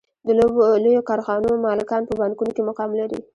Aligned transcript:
د 0.25 0.27
لویو 0.39 1.07
کارخانو 1.09 1.49
مالکان 1.65 2.01
په 2.07 2.13
بانکونو 2.19 2.51
کې 2.55 2.61
مقام 2.69 2.91
لري 2.99 3.19